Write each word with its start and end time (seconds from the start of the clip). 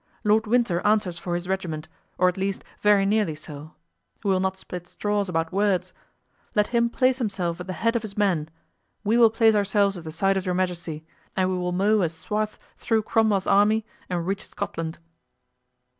Lord 0.23 0.47
Winter 0.47 0.81
answers 0.83 1.19
for 1.19 1.35
his 1.35 1.47
regiment, 1.47 1.87
or 2.17 2.27
at 2.27 2.35
least 2.35 2.63
very 2.81 3.05
nearly 3.05 3.35
so—we 3.35 4.27
will 4.27 4.39
not 4.39 4.57
split 4.57 4.87
straws 4.87 5.29
about 5.29 5.51
words—let 5.53 6.67
him 6.69 6.89
place 6.89 7.19
himself 7.19 7.59
at 7.61 7.67
the 7.67 7.73
head 7.73 7.95
of 7.95 8.01
his 8.01 8.17
men, 8.17 8.49
we 9.03 9.15
will 9.15 9.29
place 9.29 9.53
ourselves 9.53 9.97
at 9.97 10.03
the 10.03 10.09
side 10.11 10.37
of 10.37 10.45
your 10.47 10.55
majesty, 10.55 11.05
and 11.35 11.51
we 11.51 11.57
will 11.59 11.71
mow 11.71 12.01
a 12.01 12.09
swath 12.09 12.57
through 12.79 13.03
Cromwell's 13.03 13.45
army 13.45 13.85
and 14.09 14.25
reach 14.25 14.47
Scotland." 14.47 14.97